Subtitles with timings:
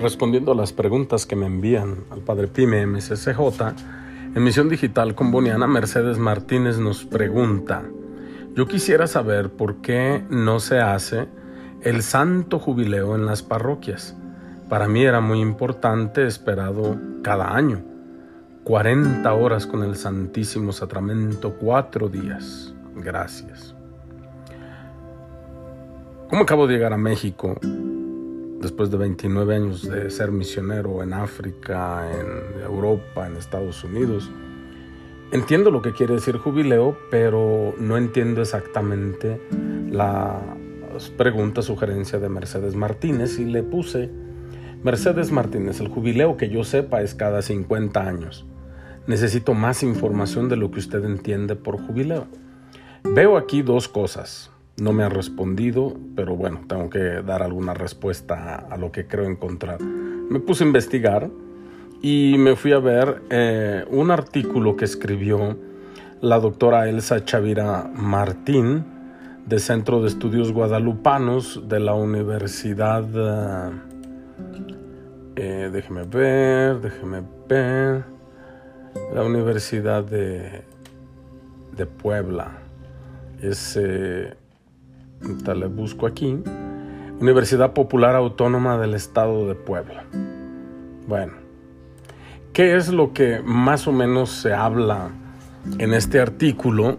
[0.00, 3.38] respondiendo a las preguntas que me envían al Padre Pime MSCJ,
[4.34, 7.82] en Misión Digital con Boniana, Mercedes Martínez nos pregunta,
[8.54, 11.28] yo quisiera saber por qué no se hace
[11.82, 14.16] el santo jubileo en las parroquias.
[14.68, 17.82] Para mí era muy importante, esperado cada año.
[18.64, 22.74] 40 horas con el Santísimo Sacramento, cuatro días.
[22.96, 23.74] Gracias.
[26.28, 27.58] ¿Cómo acabo de llegar a México
[28.60, 34.30] después de 29 años de ser misionero en África, en Europa, en Estados Unidos?
[35.30, 39.40] Entiendo lo que quiere decir jubileo, pero no entiendo exactamente
[39.90, 40.40] la
[41.16, 44.10] pregunta, sugerencia de Mercedes Martínez y le puse,
[44.82, 48.46] Mercedes Martínez, el jubileo que yo sepa es cada 50 años.
[49.06, 52.26] Necesito más información de lo que usted entiende por jubileo.
[53.04, 54.50] Veo aquí dos cosas.
[54.80, 59.24] No me ha respondido, pero bueno, tengo que dar alguna respuesta a, lo que creo
[59.24, 59.80] encontrar.
[59.82, 61.28] Me puse a investigar
[62.00, 65.56] y me fui a ver eh, un artículo que escribió
[66.20, 68.84] la doctora Elsa Chavira Martín
[69.46, 73.72] de Centro de Estudios Guadalupanos de la Universidad...
[75.40, 78.04] Eh, déjeme ver, déjeme ver.
[79.12, 80.62] La Universidad de,
[81.76, 82.58] de Puebla.
[83.40, 83.76] Es...
[83.76, 84.34] Eh,
[85.20, 86.38] le busco aquí.
[87.20, 90.04] Universidad Popular Autónoma del Estado de Puebla.
[91.06, 91.32] Bueno,
[92.52, 95.10] ¿qué es lo que más o menos se habla
[95.78, 96.98] en este artículo?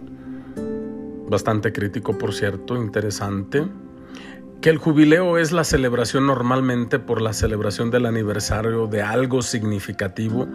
[1.28, 3.66] Bastante crítico, por cierto, interesante.
[4.60, 10.46] Que el jubileo es la celebración normalmente por la celebración del aniversario de algo significativo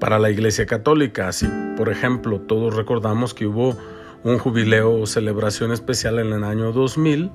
[0.00, 1.28] para la Iglesia Católica.
[1.28, 3.76] Así, por ejemplo, todos recordamos que hubo
[4.24, 7.30] un jubileo o celebración especial en el año 2000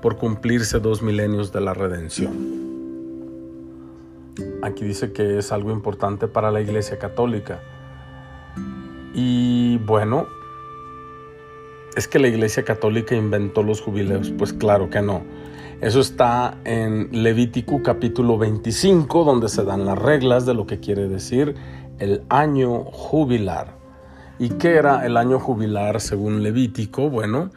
[0.00, 2.60] por cumplirse dos milenios de la redención.
[4.62, 7.60] Aquí dice que es algo importante para la Iglesia Católica.
[9.14, 10.28] Y bueno,
[11.94, 14.30] es que la Iglesia Católica inventó los jubileos.
[14.30, 15.22] Pues claro que no.
[15.82, 21.08] Eso está en Levítico capítulo 25, donde se dan las reglas de lo que quiere
[21.08, 21.54] decir
[21.98, 23.79] el año jubilar.
[24.40, 27.10] ¿Y qué era el año jubilar según Levítico?
[27.10, 27.50] Bueno,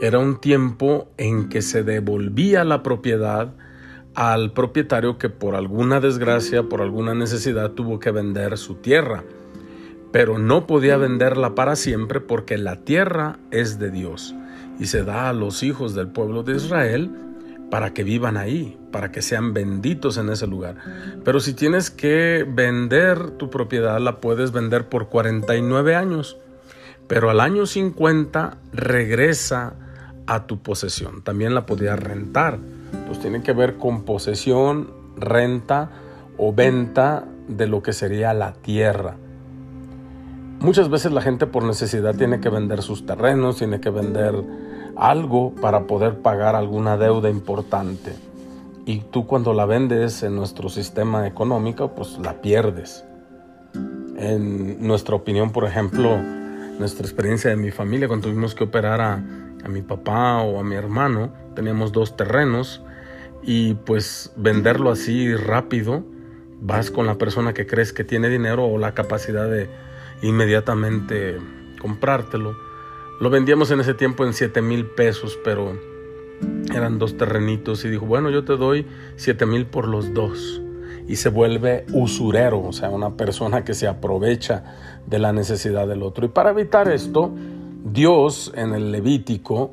[0.00, 3.52] era un tiempo en que se devolvía la propiedad
[4.14, 9.24] al propietario que por alguna desgracia, por alguna necesidad tuvo que vender su tierra.
[10.10, 14.34] Pero no podía venderla para siempre porque la tierra es de Dios
[14.78, 17.10] y se da a los hijos del pueblo de Israel
[17.70, 20.76] para que vivan ahí, para que sean benditos en ese lugar.
[21.24, 26.36] Pero si tienes que vender tu propiedad, la puedes vender por 49 años,
[27.08, 29.74] pero al año 50 regresa
[30.26, 31.22] a tu posesión.
[31.22, 32.58] También la podías rentar.
[33.06, 35.90] Pues tiene que ver con posesión, renta
[36.38, 39.16] o venta de lo que sería la tierra.
[40.60, 44.34] Muchas veces la gente por necesidad tiene que vender sus terrenos, tiene que vender
[44.96, 48.12] algo para poder pagar alguna deuda importante.
[48.84, 53.04] Y tú cuando la vendes en nuestro sistema económico, pues la pierdes.
[54.16, 56.16] En nuestra opinión, por ejemplo,
[56.78, 59.24] nuestra experiencia de mi familia, cuando tuvimos que operar a,
[59.68, 62.82] mi papá o a mi hermano, teníamos dos terrenos
[63.44, 66.04] y pues venderlo así rápido,
[66.60, 69.70] vas con la persona que crees que tiene dinero o la capacidad de
[70.22, 71.38] inmediatamente
[71.80, 72.56] comprártelo
[73.22, 75.78] lo vendíamos en ese tiempo en 7 mil pesos, pero
[76.74, 80.62] eran dos terrenitos y dijo, bueno, yo te doy 7 mil por los dos.
[81.06, 84.64] Y se vuelve usurero, o sea, una persona que se aprovecha
[85.06, 86.24] de la necesidad del otro.
[86.26, 87.32] Y para evitar esto,
[87.84, 89.72] Dios en el Levítico,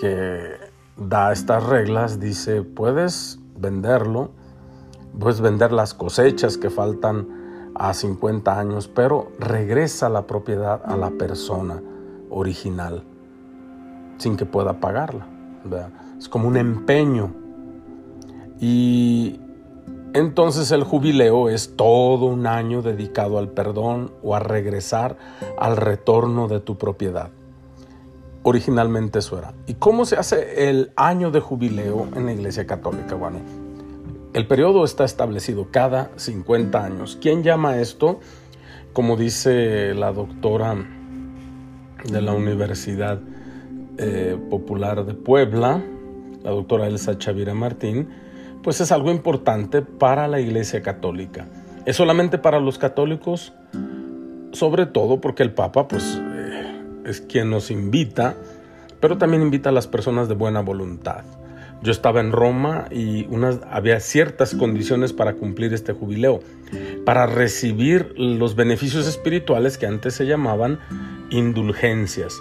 [0.00, 0.56] que
[0.96, 4.32] da estas reglas, dice, puedes venderlo,
[5.18, 11.10] puedes vender las cosechas que faltan a 50 años, pero regresa la propiedad a la
[11.10, 11.80] persona
[12.30, 13.04] original
[14.18, 15.37] sin que pueda pagarla.
[16.18, 17.32] Es como un empeño.
[18.60, 19.40] Y
[20.14, 25.16] entonces el jubileo es todo un año dedicado al perdón o a regresar
[25.58, 27.30] al retorno de tu propiedad.
[28.42, 29.52] Originalmente eso era.
[29.66, 33.14] ¿Y cómo se hace el año de jubileo en la Iglesia Católica?
[33.14, 33.40] Bueno,
[34.32, 37.18] el periodo está establecido cada 50 años.
[37.20, 38.20] ¿Quién llama esto?
[38.92, 40.76] Como dice la doctora
[42.04, 43.20] de la Universidad
[43.98, 45.82] eh, Popular de Puebla,
[46.42, 48.08] la doctora Elsa Chavira Martín,
[48.62, 51.46] pues es algo importante para la Iglesia Católica.
[51.84, 53.52] ¿Es solamente para los católicos?
[54.52, 58.36] Sobre todo porque el Papa pues eh, es quien nos invita,
[59.00, 61.24] pero también invita a las personas de buena voluntad.
[61.82, 66.40] yo estaba en Roma y unas, había ciertas condiciones para cumplir este jubileo,
[67.04, 70.80] para recibir los beneficios espirituales que antes se llamaban
[71.30, 72.34] indulgencias,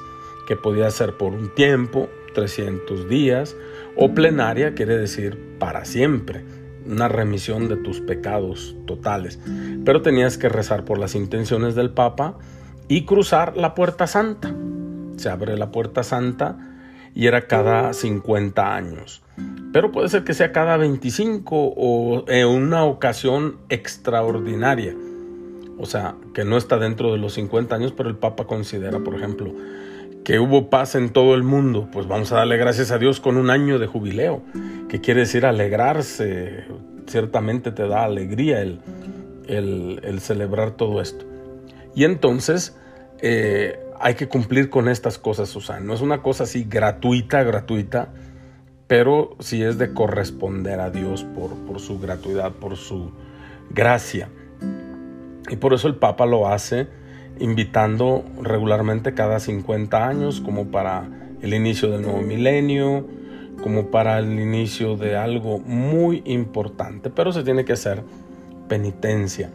[0.47, 3.55] que podía ser por un tiempo, 300 días,
[3.95, 6.43] o plenaria, quiere decir para siempre,
[6.85, 9.39] una remisión de tus pecados totales.
[9.85, 12.37] Pero tenías que rezar por las intenciones del Papa
[12.87, 14.55] y cruzar la puerta santa.
[15.17, 16.57] Se abre la puerta santa
[17.13, 19.21] y era cada 50 años
[19.77, 24.95] pero puede ser que sea cada 25 o en una ocasión extraordinaria.
[25.77, 29.13] O sea, que no está dentro de los 50 años, pero el Papa considera, por
[29.13, 29.53] ejemplo,
[30.27, 31.87] que hubo paz en todo el mundo.
[31.89, 34.41] Pues vamos a darle gracias a Dios con un año de jubileo,
[34.89, 36.65] que quiere decir alegrarse.
[37.07, 38.81] Ciertamente te da alegría el,
[39.47, 41.25] el, celebrar todo esto.
[41.95, 42.77] Y entonces
[43.21, 45.79] eh, hay que cumplir con estas cosas, Susana.
[45.79, 48.09] No es una cosa así gratuita, gratuita
[48.87, 53.13] pero si es de corresponder a Dios por, por su gratuidad, por su
[53.69, 54.27] gracia.
[55.49, 56.89] Y por eso el Papa lo hace
[57.39, 61.07] invitando regularmente cada 50 años, como para
[61.41, 63.05] el inicio del nuevo milenio,
[63.61, 68.03] como para el inicio de algo muy importante, pero se tiene que hacer
[68.67, 69.49] penitencia.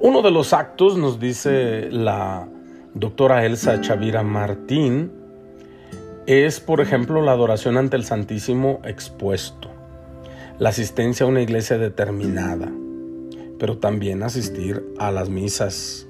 [0.00, 2.48] Uno de los actos, nos dice la
[2.94, 5.10] doctora Elsa Chavira Martín,
[6.26, 9.70] es, por ejemplo, la adoración ante el Santísimo expuesto,
[10.58, 12.70] la asistencia a una iglesia determinada,
[13.58, 16.05] pero también asistir a las misas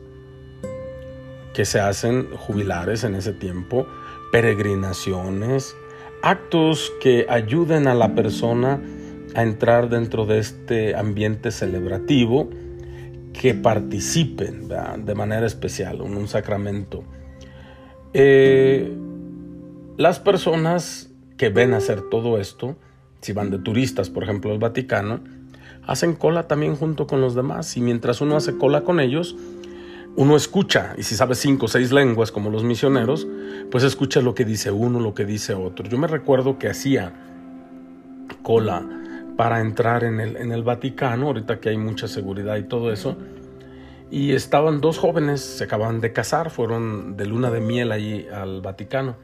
[1.56, 3.86] que se hacen jubilares en ese tiempo,
[4.30, 5.74] peregrinaciones,
[6.20, 8.78] actos que ayuden a la persona
[9.34, 12.50] a entrar dentro de este ambiente celebrativo,
[13.32, 17.04] que participen de manera especial en un sacramento.
[18.12, 18.94] Eh,
[19.96, 22.76] las personas que ven hacer todo esto,
[23.22, 25.20] si van de turistas, por ejemplo, al Vaticano,
[25.86, 29.36] hacen cola también junto con los demás y mientras uno hace cola con ellos,
[30.16, 33.26] uno escucha, y si sabe cinco o seis lenguas como los misioneros,
[33.70, 35.86] pues escucha lo que dice uno, lo que dice otro.
[35.88, 37.12] Yo me recuerdo que hacía
[38.42, 38.84] cola
[39.36, 43.16] para entrar en el, en el Vaticano, ahorita que hay mucha seguridad y todo eso,
[44.10, 48.62] y estaban dos jóvenes, se acaban de casar, fueron de luna de miel allí al
[48.62, 49.16] Vaticano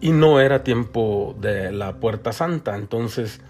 [0.00, 2.76] y no era tiempo de la Puerta Santa.
[2.76, 3.40] Entonces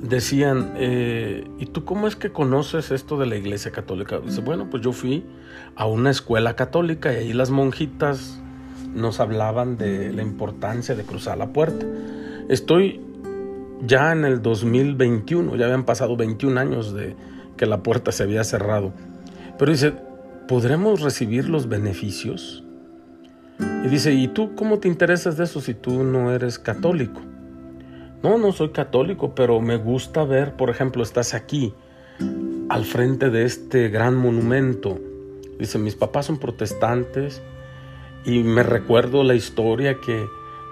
[0.00, 4.18] decían, eh, ¿y tú cómo es que conoces esto de la Iglesia Católica?
[4.18, 5.24] Dice, bueno, pues yo fui
[5.76, 8.40] a una escuela católica y ahí las monjitas
[8.94, 11.86] nos hablaban de la importancia de cruzar la puerta.
[12.48, 13.00] Estoy
[13.86, 17.14] ya en el 2021, ya habían pasado 21 años de
[17.56, 18.92] que la puerta se había cerrado.
[19.58, 19.94] Pero dice,
[20.48, 22.64] ¿podremos recibir los beneficios?
[23.84, 27.20] Y dice, ¿y tú cómo te interesas de eso si tú no eres católico?
[28.22, 31.74] No, no soy católico, pero me gusta ver, por ejemplo, estás aquí,
[32.68, 34.98] al frente de este gran monumento.
[35.58, 37.42] Dice, mis papás son protestantes
[38.24, 40.26] y me recuerdo la historia que,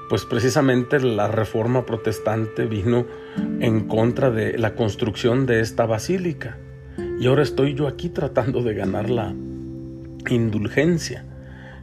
[0.08, 3.06] pues precisamente la reforma protestante vino
[3.60, 6.58] en contra de la construcción de esta basílica.
[7.20, 9.34] Y ahora estoy yo aquí tratando de ganar la
[10.28, 11.24] indulgencia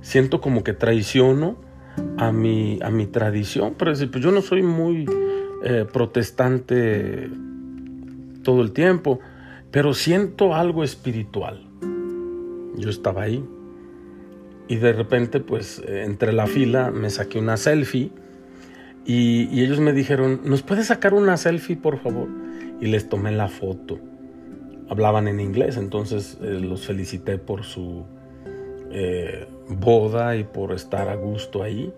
[0.06, 1.58] siento como que traiciono
[2.18, 3.74] a mi, a mi tradición.
[3.78, 5.06] Pero pues yo no soy muy
[5.66, 7.30] eh, protestante
[8.44, 9.20] todo el tiempo,
[9.72, 11.68] pero siento algo espiritual.
[12.78, 13.44] Yo estaba ahí
[14.68, 18.12] y de repente pues entre la fila me saqué una selfie
[19.06, 22.28] y, ellos me dijeron, ¿nos puedes sacar una selfie por favor?
[22.82, 24.00] Y les tomé la foto.
[24.90, 28.06] Hablaban en inglés, entonces eh, los felicité por su
[28.92, 31.94] eh, boda y por estar a gusto ahí.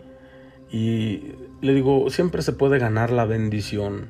[0.70, 4.08] Y le digo, siempre se puede ganar la bendición.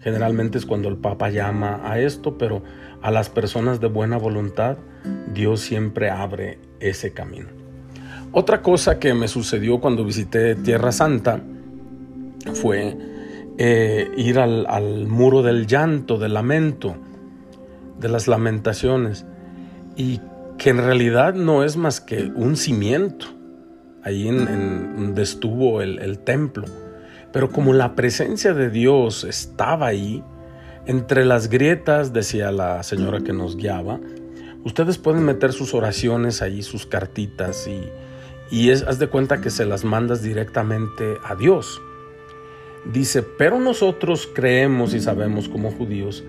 [0.00, 2.62] Generalmente es cuando el Papa llama a esto, pero
[3.00, 4.76] a las personas de buena voluntad,
[5.32, 7.48] Dios siempre abre ese camino.
[8.32, 11.40] Otra cosa que me sucedió cuando visité Tierra Santa
[12.52, 12.96] fue
[13.56, 16.96] eh, ir al, al muro del llanto, del lamento,
[17.98, 19.24] de las lamentaciones.
[19.96, 20.20] Y
[20.58, 23.26] que en realidad no es más que un cimiento,
[24.04, 26.66] ahí en, donde estuvo el, templo.
[27.32, 30.22] Pero como la presencia de Dios estaba ahí,
[30.86, 33.98] entre las grietas, decía la señora que nos guiaba,
[34.64, 37.88] ustedes pueden meter sus oraciones ahí, sus cartitas, y,
[38.54, 41.80] y es, haz de cuenta que se las mandas directamente a Dios.
[42.92, 46.22] Dice, pero nosotros creemos y sabemos como judíos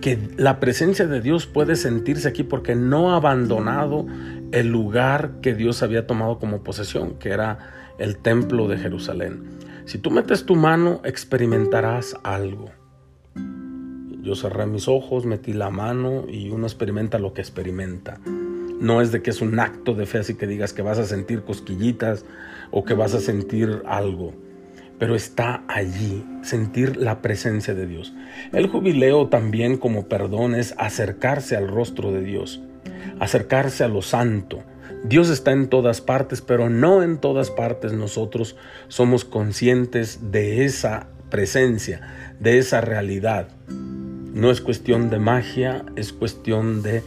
[0.00, 4.06] que la presencia de Dios puede sentirse aquí porque no ha abandonado
[4.52, 7.58] el lugar que Dios había tomado como posesión, que era
[7.98, 9.56] el templo de Jerusalén.
[9.86, 12.70] Si tú metes tu mano, experimentarás algo.
[14.22, 18.18] Yo cerré mis ojos, metí la mano y uno experimenta lo que experimenta.
[18.80, 21.04] No es de que es un acto de fe así que digas que vas a
[21.04, 22.24] sentir cosquillitas
[22.72, 24.34] o que vas a sentir algo.
[24.98, 28.14] Pero está allí, sentir la presencia de Dios.
[28.52, 32.60] El jubileo también como perdón es acercarse al rostro de Dios,
[33.20, 34.62] acercarse a lo santo.
[35.04, 38.56] Dios está en todas partes, pero no en todas partes nosotros
[38.88, 42.00] somos conscientes de esa presencia,
[42.40, 43.48] de esa realidad.
[43.68, 47.02] No es cuestión de magia, es cuestión de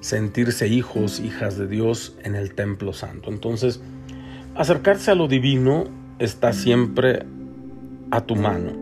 [0.00, 3.30] sentirse hijos, hijas de Dios en el templo santo.
[3.30, 3.80] Entonces,
[4.54, 5.84] acercarse a lo divino
[6.18, 7.26] está siempre
[8.10, 8.72] a tu mano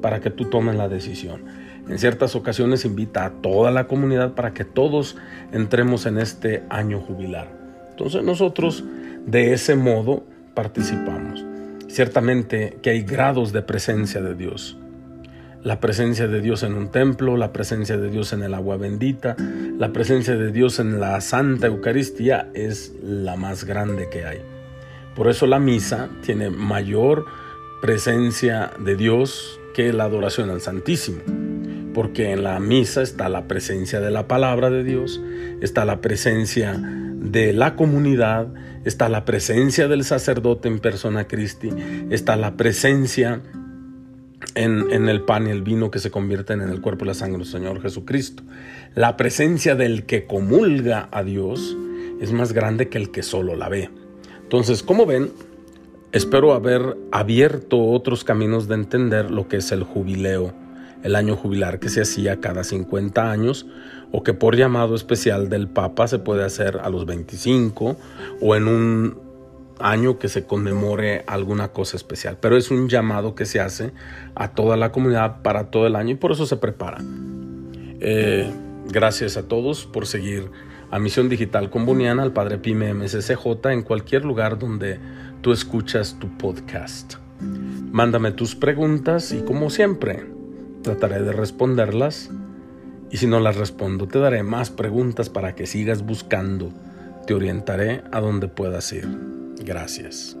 [0.00, 1.44] para que tú tomes la decisión.
[1.88, 5.16] En ciertas ocasiones invita a toda la comunidad para que todos
[5.52, 7.48] entremos en este año jubilar.
[7.90, 8.84] Entonces nosotros
[9.26, 10.24] de ese modo
[10.54, 11.44] participamos.
[11.88, 14.78] Ciertamente que hay grados de presencia de Dios
[15.64, 19.36] la presencia de Dios en un templo, la presencia de Dios en el agua bendita,
[19.78, 24.40] la presencia de Dios en la Santa Eucaristía es la más grande que hay.
[25.14, 27.26] Por eso la misa tiene mayor
[27.80, 31.20] presencia de Dios que la adoración al Santísimo,
[31.94, 35.20] porque en la misa está la presencia de la palabra de Dios,
[35.60, 38.48] está la presencia de la comunidad,
[38.84, 41.70] está la presencia del sacerdote en persona Christi,
[42.10, 43.40] está la presencia
[44.54, 47.38] en, el pan y el vino que se convierten en el cuerpo y la sangre
[47.38, 48.42] del Señor Jesucristo.
[48.94, 51.76] La presencia del que comulga a Dios
[52.20, 53.90] es más grande que el que solo la ve.
[54.42, 55.30] Entonces, como ven,
[56.12, 60.52] espero haber abierto otros caminos de entender lo que es el jubileo,
[61.02, 63.66] el año jubilar que se hacía cada 50 años
[64.10, 67.96] o que por llamado especial del Papa se puede hacer a los 25
[68.40, 69.18] o en un
[69.80, 73.92] año que se conmemore alguna cosa especial, pero es un llamado que se hace
[74.34, 76.98] a toda la comunidad para todo el año y por eso se prepara.
[78.00, 78.50] Eh,
[78.88, 80.50] gracias a todos por seguir
[80.90, 85.00] a Misión Digital con Buniana, al Padre Pime MSCJ, en cualquier lugar donde
[85.40, 87.14] tú escuchas tu podcast.
[87.40, 90.26] Mándame tus preguntas y como siempre,
[90.82, 92.30] trataré de responderlas.
[93.10, 96.72] Y si no las respondo, te daré más preguntas para que sigas buscando.
[97.26, 99.06] Te orientaré a donde puedas ir.
[99.64, 100.36] Gracias.